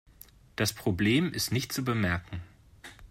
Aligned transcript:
Das 0.55 0.73
Problem 0.73 1.31
ist 1.31 1.51
nicht 1.51 1.71
zu 1.71 1.83
bemerken. 1.85 2.41